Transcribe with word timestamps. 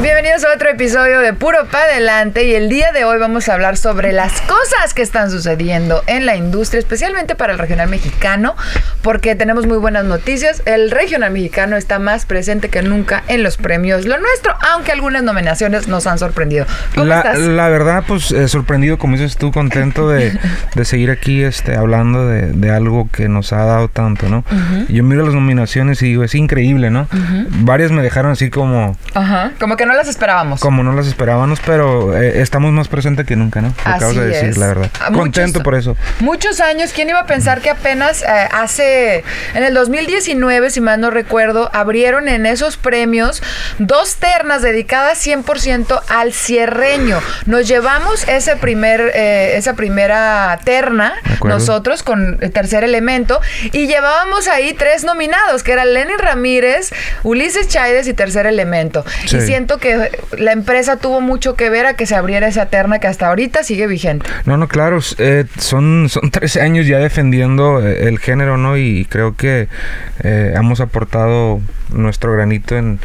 Bienvenidos 0.00 0.44
a 0.44 0.54
otro 0.54 0.68
episodio 0.70 1.20
de 1.20 1.32
Puro 1.32 1.66
Pa' 1.70 1.82
Adelante 1.82 2.44
y 2.44 2.54
el 2.54 2.68
día 2.68 2.90
de 2.92 3.04
hoy 3.04 3.18
vamos 3.18 3.48
a 3.48 3.54
hablar 3.54 3.76
sobre 3.76 4.12
las 4.12 4.40
cosas 4.40 4.94
que 4.94 5.02
están 5.02 5.30
sucediendo 5.30 6.02
en 6.06 6.26
la 6.26 6.34
industria, 6.34 6.80
especialmente 6.80 7.36
para 7.36 7.52
el 7.52 7.58
regional 7.58 7.88
mexicano, 7.88 8.56
porque 9.02 9.36
tenemos 9.36 9.66
muy 9.66 9.78
buenas 9.78 10.04
noticias. 10.04 10.62
El 10.66 10.90
regional 10.90 11.30
mexicano 11.30 11.76
está 11.76 12.00
más 12.00 12.26
presente 12.26 12.68
que 12.68 12.82
nunca 12.82 13.22
en 13.28 13.44
los 13.44 13.58
premios 13.58 14.04
Lo 14.04 14.18
Nuestro, 14.18 14.54
aunque 14.72 14.90
algunas 14.90 15.22
nominaciones 15.22 15.86
nos 15.86 16.06
han 16.08 16.18
sorprendido. 16.18 16.66
¿Cómo 16.94 17.06
la, 17.06 17.18
estás? 17.18 17.38
la 17.38 17.68
verdad, 17.68 18.02
pues 18.06 18.32
eh, 18.32 18.48
sorprendido, 18.48 18.98
como 18.98 19.16
dices 19.16 19.36
tú, 19.36 19.52
contento 19.52 20.08
de, 20.08 20.36
de 20.74 20.84
seguir 20.84 21.10
aquí 21.10 21.42
este, 21.44 21.76
hablando 21.76 22.26
de, 22.26 22.52
de 22.52 22.70
algo 22.70 23.08
que 23.12 23.28
nos 23.28 23.52
ha 23.52 23.64
dado 23.64 23.88
tanto, 23.88 24.28
¿no? 24.28 24.44
Yo 24.88 25.04
miro 25.04 25.24
las 25.24 25.34
nominaciones 25.34 26.02
y 26.02 26.06
digo, 26.06 26.24
es 26.24 26.34
increíble, 26.34 26.90
¿no? 26.90 27.06
Varias 27.60 27.92
me 27.92 28.02
dejaron 28.02 28.32
así 28.32 28.50
como, 28.50 28.96
Ajá, 29.14 29.52
como 29.60 29.76
que 29.76 29.81
no 29.86 29.94
las 29.94 30.08
esperábamos. 30.08 30.60
como 30.60 30.82
no 30.82 30.92
las 30.92 31.06
esperábamos, 31.06 31.60
pero 31.64 32.16
eh, 32.20 32.40
estamos 32.42 32.72
más 32.72 32.88
presentes 32.88 33.26
que 33.26 33.36
nunca, 33.36 33.60
¿no? 33.60 33.74
Lo 33.84 33.90
acabas 33.92 34.16
de 34.16 34.26
decir, 34.26 34.48
es. 34.50 34.56
la 34.58 34.66
verdad. 34.68 34.90
Ah, 35.00 35.10
Contento 35.12 35.58
muchos- 35.58 35.62
por 35.62 35.74
eso. 35.74 35.96
Muchos 36.20 36.60
años, 36.60 36.92
¿quién 36.94 37.08
iba 37.08 37.20
a 37.20 37.26
pensar 37.26 37.60
que 37.60 37.70
apenas 37.70 38.22
eh, 38.22 38.26
hace, 38.52 39.24
en 39.54 39.62
el 39.64 39.74
2019, 39.74 40.70
si 40.70 40.80
mal 40.80 41.00
no 41.00 41.10
recuerdo, 41.10 41.70
abrieron 41.72 42.28
en 42.28 42.46
esos 42.46 42.76
premios 42.76 43.42
dos 43.78 44.16
ternas 44.16 44.62
dedicadas 44.62 45.24
100% 45.26 46.00
al 46.08 46.32
cierreño? 46.32 47.20
Nos 47.46 47.66
llevamos 47.68 48.26
ese 48.28 48.56
primer, 48.56 49.12
eh, 49.14 49.54
esa 49.56 49.74
primera 49.74 50.58
terna, 50.64 51.14
nosotros 51.44 52.02
con 52.02 52.38
el 52.40 52.50
tercer 52.52 52.84
elemento, 52.84 53.40
y 53.72 53.86
llevábamos 53.86 54.48
ahí 54.48 54.72
tres 54.74 55.04
nominados, 55.04 55.62
que 55.62 55.72
eran 55.72 55.92
Lenny 55.94 56.14
Ramírez, 56.18 56.90
Ulises 57.22 57.68
Chaides 57.68 58.06
y 58.08 58.14
tercer 58.14 58.46
elemento. 58.46 59.04
Sí. 59.26 59.36
Y 59.36 59.40
siento 59.42 59.71
que 59.78 60.10
la 60.38 60.52
empresa 60.52 60.96
tuvo 60.96 61.20
mucho 61.20 61.54
que 61.54 61.70
ver 61.70 61.86
a 61.86 61.94
que 61.94 62.06
se 62.06 62.14
abriera 62.14 62.46
esa 62.46 62.66
terna 62.66 62.98
que 62.98 63.06
hasta 63.06 63.28
ahorita 63.28 63.62
sigue 63.62 63.86
vigente. 63.86 64.26
No, 64.44 64.56
no, 64.56 64.68
claro, 64.68 64.98
eh, 65.18 65.44
son, 65.58 66.08
son 66.08 66.30
13 66.30 66.60
años 66.60 66.86
ya 66.86 66.98
defendiendo 66.98 67.86
eh, 67.86 68.08
el 68.08 68.18
género, 68.18 68.56
¿no? 68.56 68.76
Y 68.76 69.06
creo 69.06 69.36
que 69.36 69.68
eh, 70.22 70.54
hemos 70.56 70.80
aportado 70.80 71.60
nuestro 71.90 72.32
granito 72.32 72.76
en, 72.76 72.98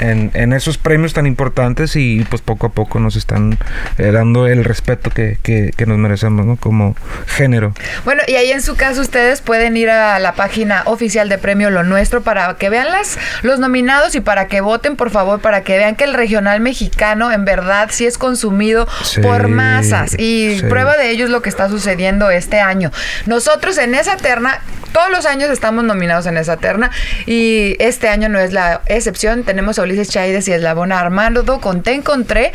en, 0.00 0.30
en 0.34 0.52
esos 0.52 0.78
premios 0.78 1.12
tan 1.12 1.26
importantes 1.26 1.96
y 1.96 2.24
pues 2.28 2.42
poco 2.42 2.68
a 2.68 2.70
poco 2.70 3.00
nos 3.00 3.16
están 3.16 3.58
eh, 3.98 4.10
dando 4.12 4.46
el 4.46 4.64
respeto 4.64 5.10
que, 5.10 5.38
que, 5.42 5.72
que 5.76 5.86
nos 5.86 5.98
merecemos, 5.98 6.46
¿no? 6.46 6.56
Como 6.56 6.96
género. 7.26 7.72
Bueno, 8.04 8.22
y 8.26 8.34
ahí 8.34 8.50
en 8.50 8.62
su 8.62 8.76
caso 8.76 9.00
ustedes 9.00 9.40
pueden 9.40 9.76
ir 9.76 9.90
a 9.90 10.18
la 10.18 10.34
página 10.34 10.82
oficial 10.86 11.28
de 11.28 11.38
Premio 11.38 11.70
Lo 11.70 11.82
Nuestro 11.82 12.22
para 12.22 12.54
que 12.54 12.70
vean 12.70 12.90
las, 12.90 13.18
los 13.42 13.58
nominados 13.58 14.14
y 14.14 14.20
para 14.20 14.46
que 14.46 14.60
voten, 14.60 14.96
por 14.96 15.10
favor, 15.10 15.40
para 15.40 15.62
que 15.62 15.76
vean 15.76 15.96
que 15.96 16.06
el 16.08 16.14
regional 16.14 16.60
mexicano 16.60 17.30
en 17.32 17.44
verdad 17.44 17.88
sí 17.92 18.06
es 18.06 18.18
consumido 18.18 18.86
Sí, 19.04 19.20
por 19.20 19.48
masas. 19.48 20.14
Y 20.18 20.58
sí. 20.60 20.66
prueba 20.68 20.96
de 20.96 21.10
ello 21.10 21.24
es 21.24 21.30
lo 21.30 21.42
que 21.42 21.48
está 21.48 21.68
sucediendo 21.68 22.30
este 22.30 22.60
año. 22.60 22.90
Nosotros 23.26 23.78
en 23.78 23.94
esa 23.94 24.16
terna, 24.16 24.60
todos 24.92 25.10
los 25.10 25.26
años 25.26 25.50
estamos 25.50 25.84
nominados 25.84 26.26
en 26.26 26.36
esa 26.36 26.56
terna 26.56 26.90
y 27.26 27.76
este 27.78 28.08
año 28.08 28.28
no 28.28 28.38
es 28.38 28.52
la 28.52 28.82
excepción. 28.86 29.44
Tenemos 29.44 29.78
a 29.78 29.82
Ulises 29.82 30.08
Chaides 30.08 30.48
y 30.48 30.52
Eslabón 30.52 30.92
Armando 30.92 31.44
con 31.60 31.82
Te 31.82 31.92
Encontré. 31.94 32.52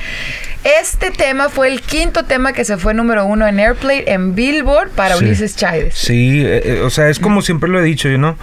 Este 0.81 1.11
tema 1.11 1.49
fue 1.49 1.67
el 1.67 1.81
quinto 1.81 2.23
tema 2.23 2.53
que 2.53 2.63
se 2.63 2.77
fue 2.77 2.93
número 2.93 3.25
uno 3.25 3.45
en 3.45 3.59
Airplay 3.59 4.03
en 4.07 4.33
Billboard 4.33 4.91
para 4.91 5.17
Sí. 5.17 5.25
Ulises 5.25 5.57
Chaides. 5.57 5.93
Sí, 5.93 6.41
eh, 6.41 6.61
eh, 6.63 6.81
o 6.81 6.89
sea, 6.89 7.09
es 7.09 7.19
como 7.19 7.41
siempre 7.41 7.69
lo 7.69 7.81
he 7.81 7.83
dicho, 7.83 8.07
¿no? 8.17 8.37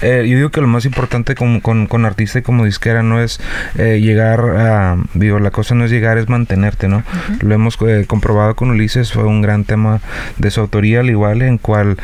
Eh, 0.00 0.24
yo 0.26 0.36
digo 0.36 0.50
que 0.50 0.62
lo 0.62 0.68
más 0.68 0.86
importante 0.86 1.34
con, 1.34 1.60
con, 1.60 1.86
con 1.86 2.06
artista 2.06 2.38
y 2.38 2.42
como 2.42 2.64
disquera 2.64 3.02
no 3.02 3.22
es 3.22 3.40
llegar 3.76 4.40
a... 4.40 4.96
Digo, 5.14 5.38
la 5.38 5.50
cosa 5.50 5.74
no 5.74 5.84
es 5.84 5.90
llegar, 5.90 6.16
es 6.16 6.28
mantenerte, 6.30 6.88
¿no? 6.88 7.02
Lo 7.40 7.54
hemos 7.54 7.76
eh, 7.86 8.04
comprobado 8.06 8.56
con 8.56 8.70
Ulises, 8.70 9.12
fue 9.12 9.24
un 9.24 9.42
gran 9.42 9.64
tema 9.64 10.00
de 10.38 10.50
su 10.50 10.60
autoría, 10.62 11.00
al 11.00 11.10
igual 11.10 11.42
en 11.42 11.58
cual 11.58 11.98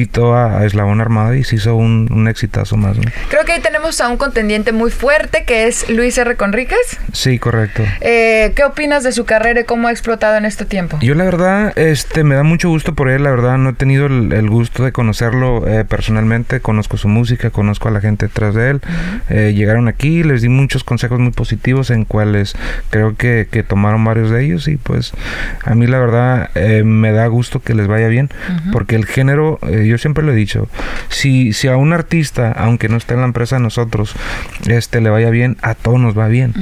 invitó 0.00 0.34
a, 0.34 0.58
a 0.58 0.64
Eslabón 0.64 1.00
Armada 1.00 1.36
y 1.36 1.44
se 1.44 1.56
hizo 1.56 1.76
un, 1.76 2.08
un 2.10 2.26
exitazo 2.26 2.76
más, 2.76 2.96
¿no? 2.96 3.02
Creo 3.28 3.44
que 3.44 3.52
ahí 3.52 3.60
tenemos 3.60 4.00
a 4.00 4.08
un 4.08 4.16
contendiente 4.16 4.72
muy 4.72 4.90
fuerte 4.90 5.44
que 5.44 5.66
es 5.66 5.90
Luis 5.90 6.16
R. 6.16 6.36
Conríquez. 6.36 6.98
Sí, 7.12 7.38
correcto. 7.38 7.82
Eh, 8.00 8.52
¿Qué 8.56 8.64
opinas 8.64 9.04
de 9.04 9.12
su 9.12 9.26
carrera 9.26 9.60
y 9.60 9.64
cómo 9.64 9.88
ha 9.88 9.90
explotado 9.90 10.36
en 10.38 10.46
este 10.46 10.64
tiempo? 10.64 10.98
Yo 11.02 11.14
la 11.14 11.24
verdad, 11.24 11.76
este, 11.76 12.24
me 12.24 12.34
da 12.34 12.42
mucho 12.44 12.70
gusto 12.70 12.94
por 12.94 13.10
él, 13.10 13.24
la 13.24 13.30
verdad 13.30 13.58
no 13.58 13.70
he 13.70 13.72
tenido 13.74 14.06
el, 14.06 14.32
el 14.32 14.48
gusto 14.48 14.84
de 14.84 14.92
conocerlo 14.92 15.66
eh, 15.68 15.84
personalmente, 15.84 16.60
conozco 16.60 16.96
su 16.96 17.08
música, 17.08 17.50
conozco 17.50 17.88
a 17.88 17.90
la 17.90 18.00
gente 18.00 18.26
detrás 18.26 18.54
de 18.54 18.70
él, 18.70 18.80
Eh, 19.28 19.52
llegaron 19.54 19.86
aquí, 19.86 20.22
les 20.22 20.40
di 20.42 20.48
muchos 20.48 20.82
consejos 20.82 21.18
muy 21.20 21.30
positivos 21.32 21.90
en 21.90 22.04
cuales 22.04 22.54
creo 22.90 23.16
que, 23.16 23.46
que 23.50 23.62
tomaron 23.62 24.02
varios 24.04 24.30
de 24.30 24.44
ellos 24.44 24.66
y 24.66 24.76
pues 24.76 25.12
a 25.64 25.74
mí 25.74 25.86
la 25.86 25.98
verdad 25.98 26.50
eh, 26.54 26.82
me 26.84 27.12
da 27.12 27.26
gusto 27.26 27.60
que 27.60 27.74
les 27.74 27.86
vaya 27.86 28.08
bien, 28.08 28.30
porque 28.72 28.96
el 28.96 29.04
género, 29.04 29.58
eh, 29.62 29.82
yo 29.90 29.98
siempre 29.98 30.24
lo 30.24 30.32
he 30.32 30.34
dicho, 30.34 30.68
si, 31.08 31.52
si 31.52 31.68
a 31.68 31.76
un 31.76 31.92
artista, 31.92 32.52
aunque 32.52 32.88
no 32.88 32.96
esté 32.96 33.14
en 33.14 33.20
la 33.20 33.26
empresa 33.26 33.56
de 33.56 33.62
nosotros, 33.62 34.14
este, 34.66 35.00
le 35.00 35.10
vaya 35.10 35.30
bien, 35.30 35.56
a 35.62 35.74
todos 35.74 36.00
nos 36.00 36.18
va 36.18 36.28
bien, 36.28 36.54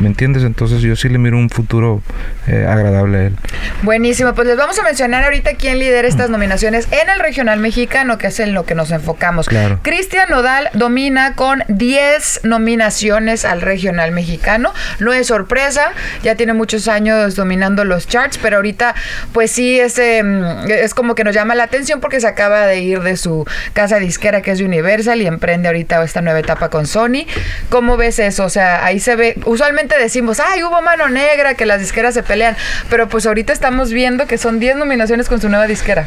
¿me 0.00 0.06
entiendes? 0.06 0.44
Entonces 0.44 0.80
yo 0.82 0.96
sí 0.96 1.08
le 1.08 1.18
miro 1.18 1.36
un 1.36 1.50
futuro 1.50 2.02
eh, 2.46 2.66
agradable 2.68 3.18
a 3.18 3.26
él. 3.26 3.36
Buenísimo, 3.82 4.34
pues 4.34 4.48
les 4.48 4.56
vamos 4.56 4.78
a 4.78 4.82
mencionar 4.82 5.24
ahorita 5.24 5.54
quién 5.54 5.78
lidera 5.78 6.08
estas 6.08 6.30
nominaciones 6.30 6.88
en 6.90 7.10
el 7.10 7.18
regional 7.18 7.60
mexicano, 7.60 8.18
que 8.18 8.28
es 8.28 8.40
en 8.40 8.54
lo 8.54 8.64
que 8.64 8.74
nos 8.74 8.90
enfocamos. 8.90 9.48
Claro. 9.48 9.80
Cristian 9.82 10.30
Nodal 10.30 10.70
domina 10.72 11.34
con 11.34 11.64
10 11.68 12.40
nominaciones 12.44 13.44
al 13.44 13.60
regional 13.60 14.12
mexicano. 14.12 14.72
No 15.00 15.12
es 15.12 15.26
sorpresa, 15.26 15.92
ya 16.22 16.36
tiene 16.36 16.52
muchos 16.52 16.88
años 16.88 17.36
dominando 17.36 17.84
los 17.84 18.06
charts, 18.06 18.38
pero 18.38 18.56
ahorita 18.56 18.94
pues 19.32 19.50
sí 19.50 19.78
es, 19.78 19.98
eh, 19.98 20.22
es 20.68 20.94
como 20.94 21.14
que 21.14 21.24
nos 21.24 21.34
llama 21.34 21.54
la 21.54 21.64
atención 21.64 22.00
porque 22.00 22.20
se 22.20 22.26
acaba 22.26 22.66
de 22.66 22.75
ir 22.80 23.00
de 23.00 23.16
su 23.16 23.46
casa 23.72 23.98
disquera 23.98 24.42
que 24.42 24.50
es 24.50 24.60
Universal 24.60 25.20
y 25.22 25.26
emprende 25.26 25.68
ahorita 25.68 26.02
esta 26.02 26.20
nueva 26.22 26.38
etapa 26.38 26.68
con 26.68 26.86
Sony. 26.86 27.26
¿Cómo 27.68 27.96
ves 27.96 28.18
eso? 28.18 28.44
O 28.44 28.48
sea, 28.48 28.84
ahí 28.84 29.00
se 29.00 29.16
ve, 29.16 29.38
usualmente 29.44 29.98
decimos, 29.98 30.40
ay, 30.40 30.62
hubo 30.62 30.80
mano 30.82 31.08
negra, 31.08 31.54
que 31.54 31.66
las 31.66 31.80
disqueras 31.80 32.14
se 32.14 32.22
pelean, 32.22 32.56
pero 32.90 33.08
pues 33.08 33.26
ahorita 33.26 33.52
estamos 33.52 33.92
viendo 33.92 34.26
que 34.26 34.38
son 34.38 34.58
10 34.58 34.76
nominaciones 34.76 35.28
con 35.28 35.40
su 35.40 35.48
nueva 35.48 35.66
disquera. 35.66 36.06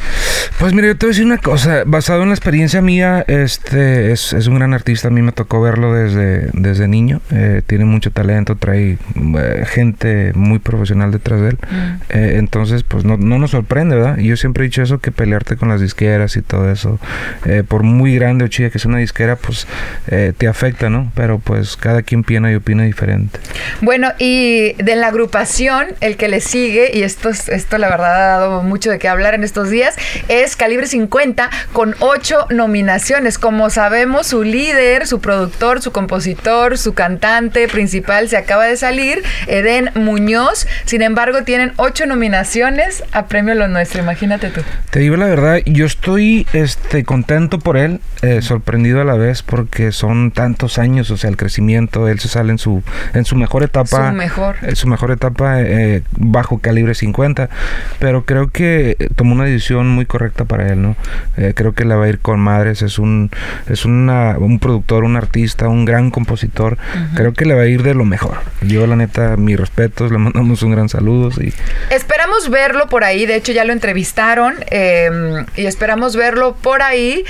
Pues 0.59 0.73
mira, 0.73 0.87
yo 0.87 0.97
te 0.97 1.05
voy 1.05 1.11
a 1.11 1.13
decir 1.13 1.25
una 1.25 1.37
cosa, 1.37 1.83
basado 1.85 2.23
en 2.23 2.29
la 2.29 2.35
experiencia 2.35 2.81
mía, 2.81 3.23
este 3.27 4.11
es, 4.11 4.33
es 4.33 4.47
un 4.47 4.55
gran 4.55 4.73
artista, 4.73 5.07
a 5.07 5.11
mí 5.11 5.21
me 5.21 5.31
tocó 5.31 5.61
verlo 5.61 5.93
desde, 5.93 6.49
desde 6.53 6.87
niño, 6.87 7.21
eh, 7.31 7.61
tiene 7.65 7.85
mucho 7.85 8.11
talento, 8.11 8.55
trae 8.55 8.97
eh, 9.37 9.65
gente 9.67 10.31
muy 10.35 10.59
profesional 10.59 11.11
detrás 11.11 11.41
de 11.41 11.49
él, 11.49 11.57
Eh, 12.09 12.35
entonces 12.37 12.83
pues 12.83 13.03
no, 13.05 13.17
no 13.17 13.37
nos 13.37 13.51
sorprende, 13.51 13.95
¿verdad? 13.95 14.17
Yo 14.17 14.35
siempre 14.35 14.63
he 14.63 14.67
dicho 14.67 14.81
eso, 14.81 14.99
que 14.99 15.11
pelearte 15.11 15.57
con 15.57 15.69
las 15.69 15.81
disqueras 15.81 16.35
y 16.37 16.41
todo 16.41 16.58
eso, 16.71 16.99
eh, 17.45 17.63
por 17.67 17.83
muy 17.83 18.15
grande 18.15 18.45
o 18.45 18.47
chida 18.47 18.69
que 18.71 18.79
sea 18.79 18.89
una 18.89 18.97
disquera, 18.97 19.35
pues 19.35 19.67
eh, 20.07 20.33
te 20.35 20.47
afecta, 20.47 20.89
¿no? 20.89 21.11
Pero 21.15 21.37
pues 21.39 21.77
cada 21.77 22.01
quien 22.01 22.23
piensa 22.23 22.51
y 22.51 22.55
opina 22.55 22.83
diferente. 22.83 23.39
Bueno, 23.81 24.11
y 24.17 24.73
de 24.81 24.95
la 24.95 25.07
agrupación, 25.07 25.87
el 26.01 26.15
que 26.17 26.27
le 26.27 26.41
sigue, 26.41 26.91
y 26.93 27.03
esto, 27.03 27.29
es- 27.29 27.49
esto 27.49 27.77
la 27.77 27.89
verdad 27.89 28.15
ha 28.15 28.37
dado 28.39 28.63
mucho 28.63 28.89
de 28.91 28.97
qué 28.99 29.07
hablar 29.07 29.33
en 29.33 29.43
estos 29.43 29.69
días, 29.69 29.95
es 30.27 30.55
Calibre 30.55 30.87
50 30.87 31.49
con 31.73 31.95
ocho 31.99 32.45
nominaciones. 32.49 33.37
Como 33.37 33.69
sabemos, 33.69 34.27
su 34.27 34.43
líder, 34.43 35.05
su 35.07 35.19
productor, 35.21 35.81
su 35.81 35.91
compositor, 35.91 36.77
su 36.77 36.93
cantante 36.93 37.67
principal 37.67 38.29
se 38.29 38.37
acaba 38.37 38.65
de 38.65 38.77
salir, 38.77 39.21
Eden 39.47 39.91
Muñoz. 39.95 40.65
Sin 40.85 41.01
embargo, 41.01 41.43
tienen 41.43 41.73
ocho 41.75 42.05
nominaciones 42.05 43.03
a 43.11 43.27
Premio 43.27 43.55
Lo 43.55 43.67
Nuestro, 43.67 44.01
imagínate 44.01 44.49
tú. 44.49 44.61
Te 44.91 44.99
digo 44.99 45.15
la 45.17 45.25
verdad, 45.27 45.57
yo 45.65 45.85
estoy 45.85 46.45
este, 46.53 47.03
contento 47.03 47.59
por 47.59 47.77
él, 47.77 47.99
eh, 48.21 48.41
sorprendido 48.41 49.01
a 49.01 49.03
la 49.03 49.15
vez 49.15 49.43
porque 49.43 49.91
son 49.91 50.31
tantos 50.31 50.77
años, 50.77 51.11
o 51.11 51.17
sea, 51.17 51.29
el 51.29 51.37
crecimiento, 51.37 52.07
él 52.07 52.19
se 52.19 52.27
sale 52.27 52.51
en 52.51 52.57
su, 52.57 52.83
en 53.13 53.25
su 53.25 53.35
mejor 53.35 53.63
etapa. 53.63 54.09
Su 54.09 54.15
mejor. 54.15 54.55
en 54.61 54.75
su 54.75 54.87
mejor 54.87 55.11
etapa 55.11 55.61
eh, 55.61 56.03
bajo 56.17 56.59
calibre 56.59 56.95
50, 56.95 57.49
pero 57.99 58.25
creo 58.25 58.49
que 58.49 58.97
eh, 58.99 59.09
tomó 59.15 59.33
una 59.33 59.45
decisión 59.45 59.87
muy 59.87 60.05
correcta 60.05 60.45
para 60.45 60.67
él, 60.67 60.81
¿no? 60.81 60.95
Eh, 61.37 61.53
creo 61.55 61.73
que 61.73 61.85
le 61.85 61.95
va 61.95 62.05
a 62.05 62.09
ir 62.09 62.19
con 62.19 62.39
madres, 62.39 62.81
es 62.81 62.99
un, 62.99 63.31
es 63.67 63.85
una, 63.85 64.37
un 64.37 64.59
productor, 64.59 65.03
un 65.03 65.15
artista, 65.15 65.67
un 65.67 65.85
gran 65.85 66.11
compositor, 66.11 66.77
creo 67.15 67.33
que 67.33 67.45
le 67.45 67.53
va 67.53 67.63
a 67.63 67.67
ir 67.67 67.83
de 67.83 67.93
lo 67.93 68.05
mejor. 68.05 68.37
Yo 68.61 68.87
la 68.87 68.95
neta, 68.95 69.37
mis 69.37 69.59
respetos, 69.59 70.11
le 70.11 70.17
mandamos 70.17 70.61
un 70.63 70.71
gran 70.71 70.89
saludo 70.89 71.29
y 71.41 71.53
Esperamos 71.89 72.49
verlo 72.49 72.87
por 72.87 73.03
ahí, 73.03 73.25
de 73.25 73.35
hecho 73.35 73.51
ya 73.51 73.65
lo 73.65 73.73
entrevistaron 73.73 74.55
eh, 74.71 75.09
y 75.55 75.65
esperamos 75.65 76.15
verlo 76.15 76.38
verlo 76.39 76.55
por 76.55 76.81
ahí 76.81 77.25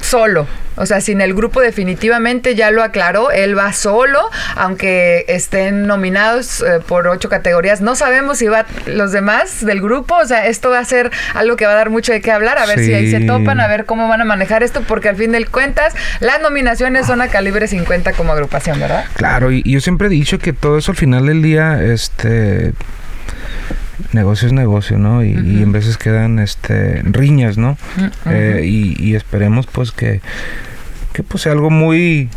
solo. 0.00 0.46
O 0.76 0.86
sea, 0.86 1.00
sin 1.00 1.20
el 1.20 1.34
grupo 1.34 1.60
definitivamente 1.60 2.56
ya 2.56 2.72
lo 2.72 2.82
aclaró, 2.82 3.30
él 3.30 3.56
va 3.56 3.72
solo, 3.72 4.18
aunque 4.56 5.24
estén 5.28 5.86
nominados 5.86 6.62
eh, 6.62 6.80
por 6.84 7.06
ocho 7.06 7.28
categorías. 7.28 7.80
No 7.80 7.94
sabemos 7.94 8.38
si 8.38 8.48
va 8.48 8.66
los 8.86 9.12
demás 9.12 9.64
del 9.64 9.80
grupo, 9.80 10.16
o 10.16 10.26
sea, 10.26 10.46
esto 10.46 10.70
va 10.70 10.80
a 10.80 10.84
ser 10.84 11.12
algo 11.34 11.54
que 11.54 11.64
va 11.64 11.72
a 11.72 11.76
dar 11.76 11.90
mucho 11.90 12.12
de 12.12 12.20
qué 12.20 12.32
hablar, 12.32 12.58
a 12.58 12.66
ver 12.66 12.80
si 12.80 12.92
ahí 12.92 13.08
se 13.08 13.20
topan, 13.20 13.60
a 13.60 13.68
ver 13.68 13.84
cómo 13.84 14.08
van 14.08 14.20
a 14.20 14.24
manejar 14.24 14.64
esto, 14.64 14.82
porque 14.82 15.08
al 15.08 15.16
fin 15.16 15.30
de 15.30 15.46
cuentas 15.46 15.94
las 16.18 16.40
nominaciones 16.40 17.06
son 17.06 17.22
a 17.22 17.28
calibre 17.28 17.68
50 17.68 18.12
como 18.14 18.32
agrupación, 18.32 18.80
¿verdad? 18.80 19.04
Claro, 19.14 19.52
y 19.52 19.62
yo 19.62 19.80
siempre 19.80 20.08
he 20.08 20.10
dicho 20.10 20.40
que 20.40 20.52
todo 20.52 20.76
eso 20.76 20.90
al 20.90 20.96
final 20.96 21.26
del 21.26 21.40
día, 21.40 21.80
este 21.80 22.72
negocio 24.12 24.46
es 24.46 24.52
negocio, 24.52 24.98
¿no? 24.98 25.24
Y, 25.24 25.30
y 25.30 25.62
en 25.62 25.72
veces 25.72 25.96
quedan 25.96 26.38
este 26.38 27.02
riñas, 27.04 27.58
¿no? 27.58 27.76
Eh, 28.26 28.62
y, 28.64 29.02
y 29.02 29.14
esperemos 29.14 29.66
pues 29.66 29.92
que, 29.92 30.20
que 31.12 31.22
pues 31.22 31.42
sea 31.42 31.52
algo 31.52 31.70
muy 31.70 32.28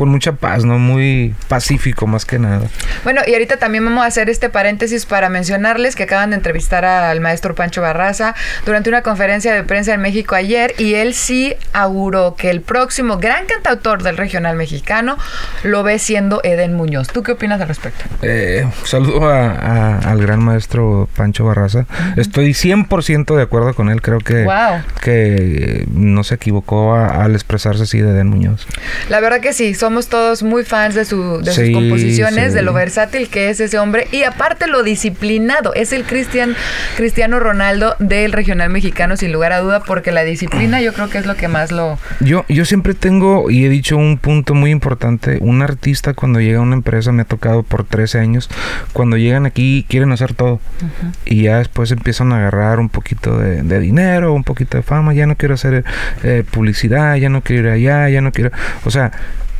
con 0.00 0.08
mucha 0.08 0.32
paz, 0.32 0.64
¿no? 0.64 0.78
Muy 0.78 1.34
pacífico 1.48 2.06
más 2.06 2.24
que 2.24 2.38
nada. 2.38 2.62
Bueno, 3.04 3.20
y 3.26 3.34
ahorita 3.34 3.58
también 3.58 3.84
vamos 3.84 4.02
a 4.02 4.06
hacer 4.06 4.30
este 4.30 4.48
paréntesis 4.48 5.04
para 5.04 5.28
mencionarles 5.28 5.94
que 5.94 6.04
acaban 6.04 6.30
de 6.30 6.36
entrevistar 6.36 6.86
al 6.86 7.20
maestro 7.20 7.54
Pancho 7.54 7.82
Barraza 7.82 8.34
durante 8.64 8.88
una 8.88 9.02
conferencia 9.02 9.52
de 9.52 9.62
prensa 9.62 9.92
en 9.92 10.00
México 10.00 10.34
ayer 10.34 10.72
y 10.78 10.94
él 10.94 11.12
sí 11.12 11.54
auguró 11.74 12.34
que 12.34 12.48
el 12.48 12.62
próximo 12.62 13.18
gran 13.18 13.44
cantautor 13.44 14.02
del 14.02 14.16
regional 14.16 14.56
mexicano 14.56 15.18
lo 15.64 15.82
ve 15.82 15.98
siendo 15.98 16.40
Eden 16.44 16.72
Muñoz. 16.72 17.08
¿Tú 17.08 17.22
qué 17.22 17.32
opinas 17.32 17.60
al 17.60 17.68
respecto? 17.68 18.02
Eh, 18.22 18.66
saludo 18.84 19.28
a, 19.28 19.50
a, 19.50 19.98
al 19.98 20.22
gran 20.22 20.42
maestro 20.42 21.10
Pancho 21.14 21.44
Barraza. 21.44 21.80
Uh 21.80 21.82
-huh. 21.82 22.20
Estoy 22.20 22.52
100% 22.52 23.36
de 23.36 23.42
acuerdo 23.42 23.74
con 23.74 23.90
él. 23.90 24.00
Creo 24.00 24.20
que, 24.20 24.44
wow. 24.44 24.80
que 25.02 25.86
no 25.92 26.24
se 26.24 26.36
equivocó 26.36 26.94
a, 26.94 27.22
al 27.22 27.34
expresarse 27.34 27.82
así 27.82 28.00
de 28.00 28.12
Eden 28.12 28.28
Muñoz. 28.28 28.66
La 29.10 29.20
verdad 29.20 29.40
que 29.40 29.52
sí, 29.52 29.74
somos 29.90 30.06
todos 30.06 30.44
muy 30.44 30.62
fans 30.62 30.94
de, 30.94 31.04
su, 31.04 31.40
de 31.42 31.50
sí, 31.50 31.66
sus 31.66 31.74
composiciones, 31.74 32.50
sí. 32.50 32.54
de 32.54 32.62
lo 32.62 32.72
versátil 32.72 33.28
que 33.28 33.50
es 33.50 33.58
ese 33.58 33.76
hombre 33.76 34.06
y 34.12 34.22
aparte 34.22 34.68
lo 34.68 34.84
disciplinado. 34.84 35.74
Es 35.74 35.92
el 35.92 36.04
Cristian, 36.04 36.54
Cristiano 36.96 37.40
Ronaldo 37.40 37.96
del 37.98 38.30
regional 38.30 38.70
mexicano, 38.70 39.16
sin 39.16 39.32
lugar 39.32 39.52
a 39.52 39.58
duda, 39.58 39.80
porque 39.80 40.12
la 40.12 40.22
disciplina 40.22 40.80
yo 40.80 40.92
creo 40.92 41.10
que 41.10 41.18
es 41.18 41.26
lo 41.26 41.34
que 41.34 41.48
más 41.48 41.72
lo... 41.72 41.98
Yo, 42.20 42.44
yo 42.48 42.64
siempre 42.66 42.94
tengo, 42.94 43.50
y 43.50 43.64
he 43.64 43.68
dicho 43.68 43.96
un 43.96 44.16
punto 44.16 44.54
muy 44.54 44.70
importante, 44.70 45.38
un 45.40 45.60
artista 45.60 46.14
cuando 46.14 46.38
llega 46.38 46.60
a 46.60 46.62
una 46.62 46.76
empresa, 46.76 47.10
me 47.10 47.22
ha 47.22 47.24
tocado 47.24 47.64
por 47.64 47.82
13 47.82 48.20
años, 48.20 48.48
cuando 48.92 49.16
llegan 49.16 49.44
aquí 49.44 49.84
quieren 49.88 50.12
hacer 50.12 50.34
todo. 50.34 50.52
Uh 50.52 50.58
-huh. 50.84 51.14
Y 51.24 51.42
ya 51.42 51.58
después 51.58 51.90
empiezan 51.90 52.32
a 52.32 52.36
agarrar 52.36 52.78
un 52.78 52.90
poquito 52.90 53.36
de, 53.40 53.64
de, 53.64 53.80
dinero, 53.80 54.34
un 54.34 54.44
poquito 54.44 54.76
de 54.76 54.84
fama, 54.84 55.14
ya 55.14 55.26
no 55.26 55.34
quiero 55.34 55.54
hacer 55.54 55.84
eh, 56.22 56.44
publicidad, 56.48 57.16
ya 57.16 57.28
no 57.28 57.40
quiero 57.40 57.62
ir 57.62 57.74
allá, 57.74 58.08
ya 58.08 58.20
no 58.20 58.30
quiero... 58.30 58.52
O 58.84 58.92
sea, 58.92 59.10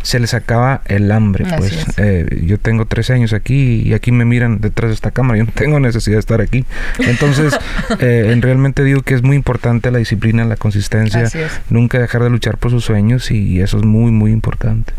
se 0.02 0.18
les 0.18 0.34
acaba 0.34 0.82
el 0.86 1.10
hambre. 1.12 1.44
Pues 1.56 1.86
eh, 1.96 2.42
yo 2.44 2.58
tengo 2.58 2.86
tres 2.86 3.10
años 3.10 3.32
aquí 3.32 3.82
y 3.84 3.94
aquí 3.94 4.12
me 4.12 4.24
miran 4.24 4.60
detrás 4.60 4.90
de 4.90 4.94
esta 4.94 5.10
cámara. 5.10 5.38
Yo 5.38 5.44
no 5.44 5.52
tengo 5.52 5.80
necesidad 5.80 6.16
de 6.16 6.20
estar 6.20 6.40
aquí. 6.40 6.64
Entonces, 6.98 7.58
eh, 8.00 8.34
realmente 8.40 8.82
digo 8.84 9.02
que 9.02 9.14
es 9.14 9.22
muy 9.22 9.36
importante 9.36 9.90
la 9.90 9.98
disciplina, 9.98 10.44
la 10.44 10.56
consistencia, 10.56 11.28
nunca 11.68 11.98
dejar 11.98 12.22
de 12.22 12.30
luchar 12.30 12.56
por 12.56 12.70
sus 12.70 12.84
sueños 12.84 13.30
y 13.30 13.60
eso 13.60 13.78
es 13.78 13.84
muy, 13.84 14.10
muy 14.10 14.32
importante. 14.32 14.92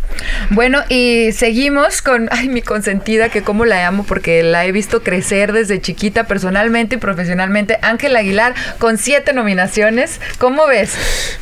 Bueno, 0.50 0.80
y 0.90 1.32
seguimos 1.32 2.02
con, 2.02 2.30
ay, 2.32 2.50
mi 2.50 2.62
consentida, 2.62 3.30
que 3.30 3.42
como 3.42 3.66
la 3.66 3.88
amo 3.88 4.04
porque 4.04 4.44
la 4.44 4.66
he 4.66 4.72
visto 4.72 5.04
crecer 5.04 5.54
desde 5.54 5.82
chiquita 5.82 6.26
personalmente 6.26 6.96
y 6.96 6.98
profesionalmente. 7.00 7.78
Ángel 7.82 8.16
Aguilar 8.16 8.54
con 8.78 8.98
siete 8.98 9.34
nominaciones. 9.34 10.20
¿Cómo 10.38 10.68
ves? 10.68 10.96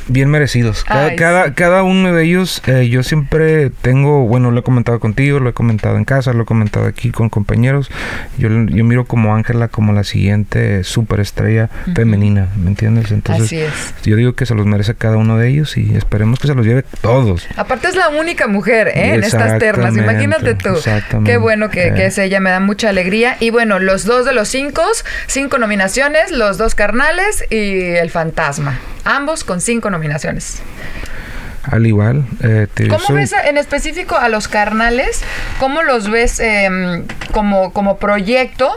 Bien 0.07 0.29
merecidos. 0.29 0.83
Cada, 0.83 1.07
ay, 1.07 1.15
cada, 1.15 1.47
sí. 1.47 1.53
cada 1.56 1.83
uno 1.83 2.13
de 2.13 2.23
ellos, 2.23 2.61
eh, 2.67 2.88
yo 2.89 3.03
siempre 3.03 3.49
tengo, 3.81 4.25
bueno, 4.28 4.51
lo 4.51 4.60
he 4.60 4.63
comentado 4.63 5.00
contigo, 5.00 5.40
lo 5.40 5.50
he 5.50 5.54
comentado 5.54 5.98
en 5.98 6.06
casa, 6.06 6.34
lo 6.34 6.44
he 6.44 6.46
comentado 6.46 6.86
aquí 6.86 7.12
con 7.12 7.30
compañeros. 7.30 7.90
Yo, 8.38 8.50
yo 8.50 8.84
miro 8.84 9.06
como 9.06 9.36
Ángela 9.36 9.68
como 9.68 9.94
la 9.94 10.04
siguiente 10.04 10.84
superestrella 10.84 11.69
uh 11.86 11.90
-huh. 11.90 11.96
femenina, 11.96 12.48
¿me 12.57 12.69
entiendes? 12.69 13.12
Entonces, 13.12 13.46
Así 13.46 13.57
es. 13.57 13.94
yo 14.04 14.16
digo 14.16 14.34
que 14.34 14.46
se 14.46 14.56
los 14.56 14.66
merece 14.66 14.96
cada 14.96 15.18
uno 15.18 15.38
de 15.38 15.50
ellos 15.50 15.78
y 15.78 15.96
esperemos 15.96 16.40
que 16.40 16.48
se 16.48 16.56
los 16.56 16.66
lleve 16.66 16.84
todos. 17.01 17.48
Aparte 17.56 17.88
es 17.88 17.96
la 17.96 18.10
única 18.10 18.48
mujer 18.48 18.90
¿eh? 18.90 19.13
en 19.13 19.24
estas 19.24 19.60
ternas, 19.60 19.95
imagínate 19.95 20.56
tú. 20.56 20.75
Qué 21.25 21.38
bueno 21.38 21.69
que, 21.69 21.88
eh. 21.88 21.94
que, 21.94 22.06
es 22.07 22.18
ella, 22.18 22.40
me 22.40 22.50
da 22.50 22.60
mucha 22.60 22.90
alegría. 22.90 23.38
Y 23.40 23.50
bueno, 23.50 23.80
los 23.80 24.06
dos 24.06 24.25
de 24.25 24.34
los 24.34 24.48
cinco, 24.48 24.84
cinco 25.28 25.57
nominaciones, 25.57 26.31
los 26.31 26.57
dos 26.57 26.75
carnales 26.75 27.44
y 27.50 27.81
el 27.95 28.10
fantasma. 28.10 28.80
Ambos 29.06 29.44
con 29.44 29.62
cinco 29.62 29.90
nominaciones 29.90 30.62
al 31.63 31.85
igual. 31.85 32.25
Eh, 32.41 32.67
te 32.73 32.88
¿Cómo 32.88 33.00
soy... 33.06 33.17
ves 33.17 33.33
en 33.45 33.57
específico 33.57 34.17
a 34.17 34.29
los 34.29 34.47
carnales? 34.47 35.21
¿Cómo 35.59 35.83
los 35.83 36.09
ves 36.09 36.39
eh, 36.39 37.03
como, 37.31 37.71
como 37.73 37.97
proyecto? 37.97 38.69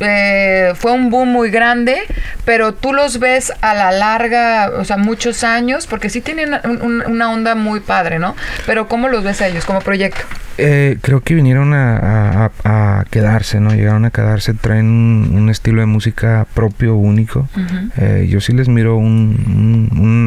Eh, 0.00 0.72
fue 0.74 0.92
un 0.92 1.10
boom 1.10 1.28
muy 1.28 1.50
grande, 1.50 2.02
pero 2.44 2.74
tú 2.74 2.92
los 2.92 3.20
ves 3.20 3.52
a 3.60 3.74
la 3.74 3.92
larga, 3.92 4.70
o 4.76 4.84
sea, 4.84 4.96
muchos 4.96 5.44
años, 5.44 5.86
porque 5.86 6.10
sí 6.10 6.20
tienen 6.20 6.54
un, 6.64 6.82
un, 6.82 7.02
una 7.06 7.30
onda 7.30 7.54
muy 7.54 7.80
padre, 7.80 8.18
¿no? 8.18 8.34
Pero 8.66 8.88
¿cómo 8.88 9.08
los 9.08 9.22
ves 9.22 9.40
a 9.42 9.46
ellos 9.46 9.64
como 9.64 9.80
proyecto? 9.80 10.22
Eh, 10.58 10.98
creo 11.00 11.22
que 11.22 11.34
vinieron 11.34 11.72
a, 11.72 12.46
a, 12.46 12.50
a, 13.00 13.04
quedarse, 13.10 13.60
¿no? 13.60 13.70
Llegaron 13.74 14.04
a 14.04 14.10
quedarse, 14.10 14.54
traen 14.54 14.86
un, 14.86 15.30
un 15.34 15.50
estilo 15.50 15.80
de 15.80 15.86
música 15.86 16.46
propio, 16.52 16.94
único. 16.94 17.48
Uh 17.56 17.60
-huh. 17.60 17.90
eh, 17.96 18.26
yo 18.28 18.40
sí 18.40 18.52
les 18.52 18.68
miro 18.68 18.96
un, 18.96 19.38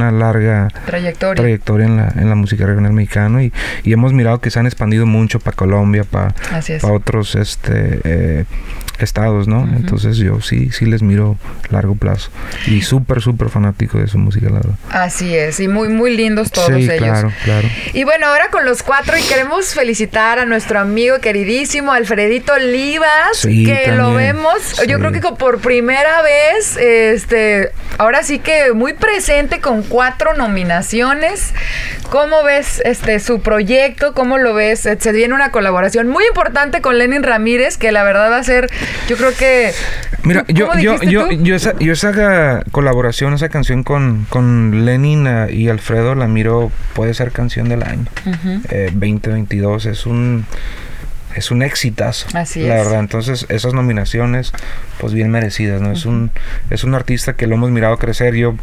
una 0.10 0.18
larga 0.18 0.68
trayectoria, 0.86 1.42
trayectoria 1.42 1.86
en, 1.86 1.98
la, 1.98 2.13
en 2.16 2.30
la 2.30 2.36
música 2.36 2.66
regional 2.66 2.94
mexicana 2.94 3.44
y, 3.44 3.52
y 3.84 3.94
hemos 3.94 4.13
mirado 4.13 4.40
que 4.40 4.50
se 4.50 4.60
han 4.60 4.66
expandido 4.66 5.06
mucho 5.06 5.40
para 5.40 5.56
Colombia, 5.56 6.04
para 6.04 6.34
pa 6.81 6.92
otros 6.92 7.36
este, 7.36 8.00
eh, 8.04 8.46
estados, 9.00 9.48
¿no? 9.48 9.62
Uh 9.62 9.66
-huh. 9.66 9.75
Entonces 9.78 10.18
yo 10.18 10.42
sí, 10.42 10.69
sí 10.72 10.86
les 10.86 11.02
miro 11.02 11.38
largo 11.69 11.96
plazo. 11.96 12.30
Y 12.68 12.81
súper, 12.81 13.22
súper 13.22 13.50
fanático 13.50 13.98
de 14.00 14.07
su 14.07 14.18
música, 14.18 14.48
la 14.48 14.56
verdad. 14.57 14.75
Así 14.90 15.36
es, 15.36 15.60
y 15.60 15.68
muy, 15.68 15.90
muy 15.90 16.16
lindos 16.16 16.51
todos 16.51 16.68
sí, 16.68 16.84
ellos. 16.84 16.98
claro, 16.98 17.31
claro. 17.44 17.68
Y 17.94 18.04
bueno, 18.04 18.28
ahora 18.28 18.50
con 18.50 18.66
los 18.66 18.84
cuatro 18.84 19.18
y 19.18 19.22
queremos 19.24 19.74
felicitar 19.74 20.40
a 20.40 20.46
nuestro 20.46 20.80
amigo 20.80 21.19
queridísimo 21.19 21.92
Alfredito 21.92 22.54
Olivas, 22.54 23.38
sí, 23.38 23.66
que 23.66 23.74
también. 23.75 23.98
lo 23.98 24.13
vemos, 24.13 24.62
sí. 24.62 24.88
yo 24.88 25.00
creo 25.00 25.12
que 25.12 25.22
por 25.22 25.60
primera 25.60 26.22
vez, 26.22 26.78
este, 26.78 27.72
ahora 27.98 28.24
sí 28.24 28.40
que 28.40 28.74
muy 28.74 28.94
presente 28.94 29.60
con 29.62 29.84
cuatro 29.84 30.34
nominaciones. 30.34 31.54
¿Cómo 32.10 32.44
ves 32.44 32.82
este 32.86 33.20
su 33.20 33.42
proyecto? 33.42 34.14
¿Cómo 34.14 34.38
lo 34.38 34.54
ves? 34.54 34.82
Se 34.82 35.12
viene 35.12 35.34
una 35.34 35.52
colaboración 35.52 36.08
muy 36.08 36.25
importante 36.28 36.82
con 36.82 36.98
Lenin 36.98 37.24
Ramírez, 37.24 37.78
que 37.78 37.92
la 37.92 38.04
verdad 38.04 38.32
va 38.32 38.38
a 38.38 38.44
ser 38.44 38.70
yo 39.08 39.18
creo 39.18 39.36
que. 39.36 39.72
Mira, 40.24 40.44
yo, 40.48 40.74
yo, 40.80 41.02
yo, 41.02 41.32
yo, 41.32 41.56
esa, 41.56 41.78
yo 41.80 41.94
esa 41.94 42.64
colaboración, 42.72 43.34
esa 43.34 43.50
canción 43.50 43.84
con, 43.84 44.25
con 44.30 44.86
Lenin 44.86 45.28
uh, 45.28 45.50
y 45.50 45.70
Alfredo 45.70 46.16
la 46.16 46.28
miro, 46.28 46.72
puede 46.94 47.14
ser 47.14 47.32
canción 47.32 47.70
del 47.70 47.84
año. 47.84 48.06
Uh 48.25 48.30
-huh. 48.32 48.62
eh, 48.70 48.90
2022 48.92 49.86
es 49.86 50.06
un 50.06 50.46
es 51.36 51.51
un 51.51 51.62
exitazo. 51.62 52.27
Así 52.34 52.62
la 52.62 52.77
es. 52.77 52.86
verdad. 52.86 53.00
Entonces, 53.01 53.46
esas 53.50 53.74
nominaciones, 53.74 54.54
pues 55.00 55.13
bien 55.13 55.30
merecidas, 55.30 55.82
¿no? 55.82 55.89
Uh 55.89 55.92
-huh. 55.92 55.98
Es 55.98 56.06
un 56.06 56.32
es 56.70 56.84
un 56.84 56.96
artista 56.96 57.34
que 57.34 57.46
lo 57.48 57.56
hemos 57.56 57.72
mirado 57.72 57.98
crecer. 57.98 58.36
Yo, 58.36 58.56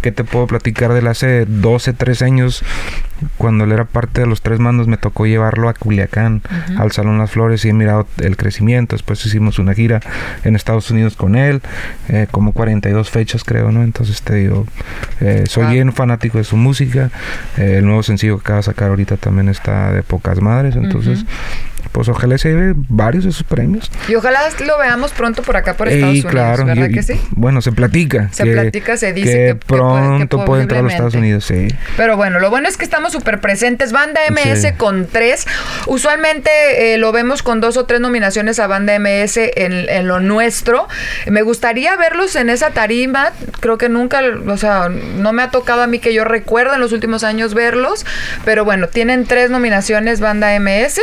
¿qué 0.00 0.10
te 0.10 0.24
puedo 0.24 0.46
platicar 0.46 0.92
de 0.92 1.00
él 1.00 1.06
hace 1.06 1.44
12, 1.46 1.92
13 1.92 2.24
años? 2.24 2.64
Cuando 3.38 3.64
él 3.64 3.72
era 3.72 3.84
parte 3.84 4.22
de 4.22 4.26
los 4.26 4.42
tres 4.42 4.58
mandos, 4.58 4.88
me 4.88 4.96
tocó 4.96 5.26
llevarlo 5.26 5.68
a 5.68 5.74
Culiacán, 5.74 6.42
uh 6.44 6.72
-huh. 6.72 6.80
al 6.80 6.92
Salón 6.92 7.18
Las 7.18 7.30
Flores, 7.30 7.64
y 7.64 7.68
he 7.68 7.72
mirado 7.72 8.06
el 8.18 8.36
crecimiento. 8.36 8.96
Después 8.96 9.24
hicimos 9.24 9.58
una 9.58 9.72
gira 9.74 10.00
en 10.44 10.56
Estados 10.56 10.90
Unidos 10.90 11.16
con 11.16 11.36
él, 11.36 11.62
eh, 12.08 12.26
como 12.30 12.52
42 12.52 13.10
fechas, 13.10 13.44
creo, 13.44 13.70
¿no? 13.70 13.82
Entonces, 13.82 14.22
te 14.22 14.34
digo, 14.34 14.66
eh, 15.20 15.44
soy 15.46 15.64
wow. 15.64 15.72
bien 15.72 15.92
fanático 15.92 16.38
de 16.38 16.44
su 16.44 16.56
música. 16.56 17.10
Eh, 17.56 17.76
el 17.78 17.84
nuevo 17.84 18.02
sencillo 18.02 18.38
que 18.38 18.42
acaba 18.42 18.56
de 18.58 18.62
sacar 18.64 18.88
ahorita 18.88 19.16
también 19.16 19.48
está 19.48 19.92
de 19.92 20.02
pocas 20.02 20.40
madres. 20.40 20.76
Entonces, 20.76 21.22
uh 21.22 21.24
-huh 21.24 21.73
pues 21.94 22.08
ojalá 22.08 22.36
se 22.38 22.48
lleve 22.48 22.72
varios 22.74 23.22
de 23.22 23.30
sus 23.30 23.44
premios. 23.44 23.88
Y 24.08 24.16
ojalá 24.16 24.40
lo 24.66 24.78
veamos 24.78 25.12
pronto 25.12 25.42
por 25.42 25.56
acá 25.56 25.74
por 25.74 25.86
Estados 25.86 26.10
Unidos, 26.10 26.32
claro, 26.32 26.64
¿verdad 26.64 26.88
y, 26.88 26.92
que 26.92 27.04
sí? 27.04 27.20
Bueno, 27.30 27.62
se 27.62 27.70
platica. 27.70 28.30
Se 28.32 28.42
que, 28.42 28.50
platica, 28.50 28.96
se 28.96 29.12
dice 29.12 29.30
que, 29.30 29.46
que 29.46 29.54
pronto 29.54 30.40
que 30.40 30.44
puede, 30.44 30.62
entrar 30.62 30.80
a 30.80 30.82
los 30.82 30.92
Estados 30.92 31.14
Unidos, 31.14 31.44
sí. 31.44 31.68
Pero 31.96 32.16
bueno, 32.16 32.40
lo 32.40 32.50
bueno 32.50 32.68
es 32.68 32.76
que 32.76 32.84
estamos 32.84 33.12
súper 33.12 33.38
presentes. 33.40 33.92
Banda 33.92 34.20
MS 34.28 34.62
sí. 34.62 34.72
con 34.76 35.06
tres. 35.06 35.46
Usualmente 35.86 36.50
eh, 36.94 36.98
lo 36.98 37.12
vemos 37.12 37.44
con 37.44 37.60
dos 37.60 37.76
o 37.76 37.84
tres 37.84 38.00
nominaciones 38.00 38.58
a 38.58 38.66
Banda 38.66 38.98
MS 38.98 39.36
en, 39.36 39.88
en, 39.88 40.08
lo 40.08 40.18
nuestro. 40.18 40.88
Me 41.28 41.42
gustaría 41.42 41.94
verlos 41.94 42.34
en 42.34 42.50
esa 42.50 42.70
tarima. 42.70 43.30
Creo 43.60 43.78
que 43.78 43.88
nunca, 43.88 44.20
o 44.48 44.56
sea, 44.56 44.88
no 44.88 45.32
me 45.32 45.44
ha 45.44 45.52
tocado 45.52 45.82
a 45.82 45.86
mí 45.86 46.00
que 46.00 46.12
yo 46.12 46.24
recuerde 46.24 46.74
en 46.74 46.80
los 46.80 46.90
últimos 46.90 47.22
años 47.22 47.54
verlos. 47.54 48.04
Pero 48.44 48.64
bueno, 48.64 48.88
tienen 48.88 49.26
tres 49.26 49.48
nominaciones 49.48 50.18
Banda 50.18 50.58
MS. 50.58 51.00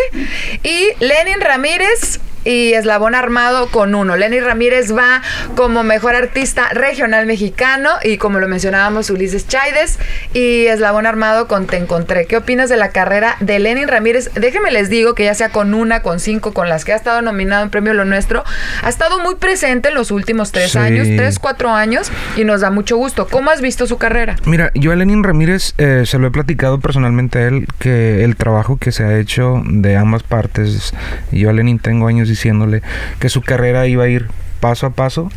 Y 0.64 0.81
Lenin 1.00 1.42
Ramírez 1.42 2.20
y 2.44 2.74
Eslabón 2.74 3.16
Armado 3.16 3.68
con 3.68 3.96
uno. 3.96 4.16
Lenny 4.16 4.40
Ramírez 4.40 4.96
va 4.96 5.22
como 5.56 5.84
mejor 5.84 6.16
artista 6.16 6.70
regional 6.70 7.26
mexicano 7.26 7.90
y 8.04 8.18
como 8.18 8.40
lo 8.40 8.48
mencionábamos 8.48 9.10
Ulises 9.10 9.48
Chaides 9.48 10.00
y 10.34 10.66
Eslabón 10.66 11.06
Armado 11.06 11.48
con 11.48 11.68
Te 11.68 11.78
Encontré. 11.78 12.26
¿Qué 12.26 12.38
opinas 12.38 12.70
de 12.70 12.78
la 12.78 12.90
carrera 12.90 13.36
de 13.40 13.60
Lenny 13.60 13.86
Ramírez? 13.86 14.32
Déjeme 14.34 14.72
les 14.72 14.90
digo 14.90 15.16
que 15.16 15.26
ya 15.26 15.34
sea 15.34 15.50
con 15.50 15.74
una, 15.74 16.02
con 16.02 16.20
cinco, 16.20 16.54
con 16.54 16.70
las 16.70 16.86
que 16.86 16.94
ha 16.94 16.96
estado 16.96 17.22
nominado 17.22 17.64
en 17.64 17.70
Premio 17.70 17.94
Lo 17.94 18.06
Nuestro, 18.06 18.44
ha 18.84 18.90
estado 18.90 19.20
muy 19.20 19.36
presente 19.36 19.90
en 19.90 19.96
los 19.96 20.12
últimos 20.12 20.52
tres 20.52 20.76
años, 20.76 21.08
tres, 21.16 21.40
cuatro 21.40 21.70
años 21.70 22.12
y 22.36 22.44
nos 22.44 22.62
da 22.62 22.72
mucho 22.72 22.98
gusto. 22.98 23.28
¿Cómo 23.28 23.52
has 23.52 23.62
visto 23.62 23.88
su 23.88 23.98
carrera? 23.98 24.36
Mira, 24.46 24.72
yo 24.74 24.92
a 24.92 24.96
Lenin 24.96 25.24
Ramírez 25.24 25.74
eh, 25.78 26.04
se 26.06 26.18
lo 26.18 26.28
he 26.28 26.32
platicado 26.32 26.80
personalmente 26.80 27.40
a 27.40 27.48
él 27.48 27.68
que 27.80 28.24
el 28.24 28.36
trabajo 28.36 28.78
que 28.78 28.92
se 28.92 29.04
ha 29.04 29.18
hecho 29.18 29.62
de 29.66 29.98
ambas 29.98 30.24
partes, 30.24 30.94
yo 31.32 31.50
a 31.50 31.54
Lenin 31.54 31.80
tengo 31.80 32.08
años 32.08 32.31
diciéndole 32.32 32.82
que 33.20 33.30
su 33.30 33.42
carrera 33.42 33.88
iba 33.88 34.06
a 34.06 34.08
ir 34.08 34.28
paso 34.60 34.88
a 34.88 34.92
paso 34.92 35.30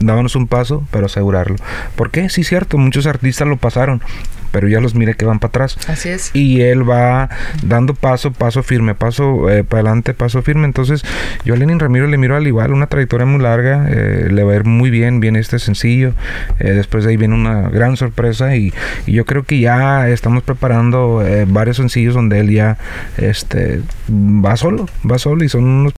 dábamos 0.00 0.34
un 0.34 0.46
paso, 0.46 0.84
pero 0.90 1.06
asegurarlo. 1.06 1.56
¿Por 1.94 2.10
qué? 2.10 2.28
Sí, 2.28 2.42
cierto, 2.42 2.78
muchos 2.78 3.06
artistas 3.06 3.46
lo 3.46 3.58
pasaron, 3.58 4.02
pero 4.50 4.66
ya 4.66 4.80
los 4.80 4.94
mire 4.94 5.14
que 5.14 5.26
van 5.26 5.38
para 5.38 5.50
atrás. 5.50 5.76
Así 5.86 6.08
es. 6.08 6.30
Y 6.34 6.62
él 6.62 6.88
va 6.88 7.28
dando 7.62 7.94
paso, 7.94 8.32
paso 8.32 8.62
firme, 8.62 8.94
paso 8.94 9.50
eh, 9.50 9.62
para 9.62 9.82
adelante, 9.82 10.14
paso 10.14 10.42
firme. 10.42 10.64
Entonces, 10.64 11.04
yo 11.44 11.54
a 11.54 11.56
Lenin 11.56 11.78
Ramiro 11.78 12.06
le 12.06 12.16
miro 12.16 12.34
al 12.34 12.46
igual, 12.46 12.72
una 12.72 12.86
trayectoria 12.86 13.26
muy 13.26 13.40
larga, 13.40 13.86
eh, 13.90 14.28
le 14.30 14.42
va 14.42 14.52
a 14.52 14.56
ir 14.56 14.64
muy 14.64 14.90
bien, 14.90 15.20
viene 15.20 15.38
este 15.38 15.58
sencillo. 15.58 16.14
Eh, 16.58 16.72
después 16.72 17.04
de 17.04 17.10
ahí 17.10 17.16
viene 17.16 17.34
una 17.34 17.68
gran 17.68 17.96
sorpresa 17.96 18.56
y, 18.56 18.72
y 19.06 19.12
yo 19.12 19.26
creo 19.26 19.44
que 19.44 19.60
ya 19.60 20.08
estamos 20.08 20.42
preparando 20.42 21.22
varios 21.48 21.76
sencillos 21.76 22.14
donde 22.14 22.40
él 22.40 22.50
ya 22.50 22.78
este 23.18 23.82
va 24.10 24.56
solo, 24.56 24.88
va 25.08 25.18
solo 25.18 25.44
y 25.44 25.48
son 25.48 25.64
unos 25.64 25.92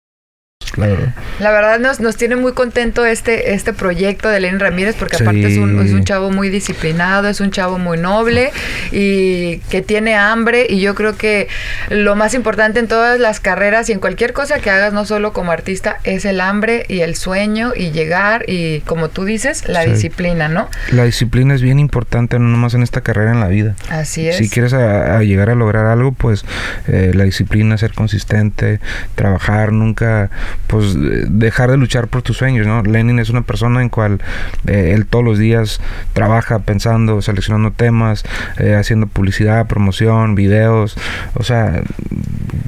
la 0.76 1.50
verdad 1.50 1.78
nos, 1.78 2.00
nos 2.00 2.16
tiene 2.16 2.36
muy 2.36 2.52
contento 2.52 3.04
este, 3.04 3.54
este 3.54 3.72
proyecto 3.72 4.28
de 4.28 4.40
Lenin 4.40 4.60
Ramírez 4.60 4.96
porque 4.98 5.16
aparte 5.16 5.46
es 5.46 5.58
un, 5.58 5.84
es 5.84 5.92
un, 5.92 6.04
chavo 6.04 6.30
muy 6.30 6.48
disciplinado, 6.48 7.28
es 7.28 7.40
un 7.40 7.50
chavo 7.50 7.78
muy 7.78 7.98
noble 7.98 8.50
y 8.90 9.58
que 9.70 9.82
tiene 9.82 10.16
hambre 10.16 10.66
y 10.68 10.80
yo 10.80 10.94
creo 10.94 11.16
que 11.16 11.48
lo 11.90 12.16
más 12.16 12.34
importante 12.34 12.80
en 12.80 12.88
todas 12.88 13.20
las 13.20 13.40
carreras 13.40 13.88
y 13.88 13.92
en 13.92 14.00
cualquier 14.00 14.32
cosa 14.32 14.60
que 14.60 14.70
hagas, 14.70 14.92
no 14.92 15.04
solo 15.04 15.32
como 15.32 15.52
artista, 15.52 15.98
es 16.04 16.24
el 16.24 16.40
hambre 16.40 16.84
y 16.88 17.00
el 17.00 17.14
sueño 17.14 17.72
y 17.76 17.90
llegar 17.90 18.44
y 18.48 18.80
como 18.80 19.08
tú 19.08 19.24
dices, 19.24 19.68
la 19.68 19.84
disciplina, 19.84 20.48
¿no? 20.48 20.68
La 20.90 21.04
disciplina 21.04 21.54
es 21.54 21.62
bien 21.62 21.78
importante, 21.78 22.38
no 22.38 22.48
nomás 22.48 22.74
en 22.74 22.82
esta 22.82 23.00
carrera, 23.00 23.32
en 23.32 23.40
la 23.40 23.48
vida. 23.48 23.74
Así 23.90 24.28
es. 24.28 24.36
Si 24.36 24.48
quieres 24.48 24.72
a, 24.72 25.20
llegar 25.22 25.50
a 25.50 25.54
lograr 25.54 25.86
algo, 25.86 26.12
pues 26.12 26.44
eh, 26.88 27.12
la 27.14 27.24
disciplina, 27.24 27.76
ser 27.78 27.92
consistente, 27.92 28.80
trabajar, 29.14 29.72
nunca 29.72 30.30
pues 30.72 30.94
dejar 31.28 31.70
de 31.70 31.76
luchar 31.76 32.08
por 32.08 32.22
tus 32.22 32.38
sueños, 32.38 32.66
¿no? 32.66 32.82
Lenin 32.82 33.18
es 33.18 33.28
una 33.28 33.42
persona 33.42 33.82
en 33.82 33.90
cual 33.90 34.22
eh, 34.66 34.92
él 34.94 35.04
todos 35.04 35.22
los 35.22 35.38
días 35.38 35.82
trabaja 36.14 36.60
pensando, 36.60 37.20
seleccionando 37.20 37.72
temas, 37.72 38.24
eh, 38.56 38.74
haciendo 38.74 39.06
publicidad, 39.06 39.66
promoción, 39.66 40.34
videos, 40.34 40.96
o 41.34 41.42
sea, 41.42 41.82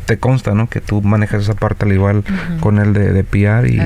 te 0.05 0.19
consta, 0.19 0.53
¿no? 0.53 0.69
Que 0.69 0.83
tú 0.83 1.01
manejas 1.01 1.45
esa 1.45 1.55
parte 1.55 1.87
al 1.87 1.93
igual 1.93 2.25
con 2.61 2.79
el 2.79 2.93
de, 2.93 3.15
de 3.15 3.25
PR 3.25 3.67
y, 3.67 3.79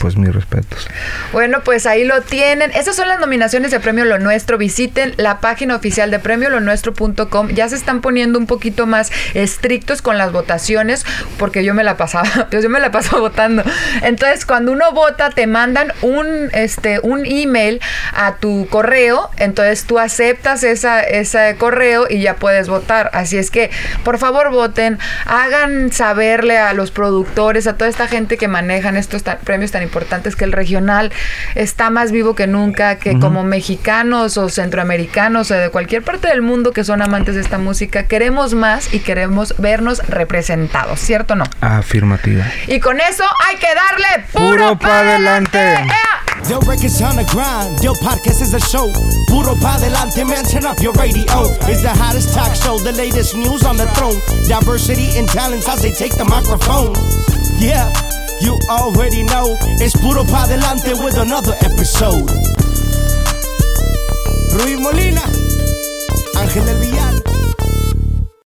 pues 0.00 0.16
mis 0.16 0.34
respetos. 0.34 0.88
Bueno, 1.34 1.58
pues 1.62 1.84
ahí 1.84 2.04
lo 2.04 2.22
tienen. 2.22 2.70
Esas 2.70 2.96
son 2.96 3.06
las 3.06 3.20
nominaciones 3.20 3.70
de 3.70 3.80
Premio 3.80 4.06
Lo 4.06 4.18
Nuestro. 4.18 4.56
Visiten 4.56 5.12
la 5.18 5.40
página 5.40 5.76
oficial 5.76 6.10
de 6.10 6.20
premiolonuestro.com. 6.20 7.48
Ya 7.48 7.68
se 7.68 7.76
están 7.76 8.00
poniendo 8.00 8.38
un 8.38 8.46
poquito 8.46 8.86
más 8.86 9.12
estrictos 9.34 10.00
con 10.00 10.16
las 10.16 10.32
votaciones 10.32 11.04
porque 11.38 11.64
yo 11.64 11.74
me 11.74 11.84
la 11.84 11.98
pasaba, 11.98 12.48
yo 12.50 12.70
me 12.70 12.80
la 12.80 12.90
paso 12.90 13.20
votando. 13.20 13.57
Entonces, 14.02 14.46
cuando 14.46 14.72
uno 14.72 14.92
vota 14.92 15.30
te 15.30 15.46
mandan 15.46 15.92
un 16.02 16.50
este 16.52 17.00
un 17.00 17.24
email 17.26 17.80
a 18.14 18.36
tu 18.36 18.66
correo, 18.68 19.30
entonces 19.36 19.84
tú 19.84 19.98
aceptas 19.98 20.64
esa 20.64 21.00
ese 21.00 21.56
correo 21.58 22.06
y 22.08 22.20
ya 22.20 22.36
puedes 22.36 22.68
votar. 22.68 23.10
Así 23.12 23.38
es 23.38 23.50
que, 23.50 23.70
por 24.04 24.18
favor, 24.18 24.50
voten, 24.50 24.98
hagan 25.26 25.92
saberle 25.92 26.58
a 26.58 26.72
los 26.72 26.90
productores, 26.90 27.66
a 27.66 27.76
toda 27.76 27.90
esta 27.90 28.08
gente 28.08 28.36
que 28.36 28.48
manejan 28.48 28.96
estos 28.96 29.22
premios 29.44 29.70
tan 29.70 29.82
importantes, 29.82 30.36
que 30.36 30.44
el 30.44 30.52
regional 30.52 31.12
está 31.54 31.90
más 31.90 32.12
vivo 32.12 32.34
que 32.34 32.46
nunca, 32.46 32.96
que 32.96 33.18
como 33.18 33.44
mexicanos 33.44 34.36
o 34.36 34.48
centroamericanos 34.48 35.50
o 35.50 35.54
de 35.54 35.70
cualquier 35.70 36.02
parte 36.02 36.28
del 36.28 36.42
mundo 36.42 36.72
que 36.72 36.84
son 36.84 37.02
amantes 37.02 37.34
de 37.34 37.40
esta 37.40 37.58
música, 37.58 38.04
queremos 38.04 38.54
más 38.54 38.92
y 38.92 39.00
queremos 39.00 39.54
vernos 39.58 40.00
representados, 40.08 41.00
¿cierto 41.00 41.34
o 41.34 41.36
no? 41.36 41.44
Afirmativa. 41.60 42.44
Y 42.66 42.80
con 42.80 43.00
eso 43.00 43.24
hay 43.44 43.56
que 43.56 43.74
darle 43.74 44.26
puro, 44.32 44.78
para 44.78 45.00
adelante. 45.00 45.86
Yo 46.48 46.58
records 46.60 47.02
on 47.02 47.16
the 47.16 47.24
grind. 47.24 47.82
Yo 47.82 47.92
podcast 47.94 48.40
is 48.40 48.54
a 48.54 48.60
show. 48.60 48.90
Puro 49.28 49.54
pa 49.60 49.76
delante, 49.78 50.24
man. 50.24 50.44
Turn 50.44 50.64
up 50.64 50.80
your 50.80 50.94
radio. 50.94 51.24
It's 51.68 51.82
the 51.82 51.90
hottest 51.90 52.32
talk 52.32 52.54
show. 52.54 52.78
The 52.78 52.92
latest 52.92 53.36
news 53.36 53.64
on 53.64 53.76
the 53.76 53.86
throne. 53.92 54.16
Diversity 54.48 55.18
and 55.18 55.28
talents 55.28 55.68
as 55.68 55.82
they 55.82 55.92
take 55.92 56.16
the 56.16 56.24
microphone. 56.24 56.94
Yeah, 57.58 57.92
you 58.40 58.58
already 58.70 59.24
know. 59.24 59.58
It's 59.76 59.94
Puro 60.00 60.24
pa 60.24 60.46
delante 60.48 60.94
with 61.04 61.18
another 61.18 61.52
episode. 61.60 62.30
Ruiz 64.56 64.80
Molina, 64.80 65.22
Ángel 66.34 66.66
El 66.66 66.78
Villar. 66.80 67.07